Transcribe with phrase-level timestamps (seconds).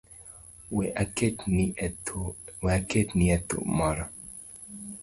[0.75, 0.85] We
[2.99, 4.05] aketni e thum moro.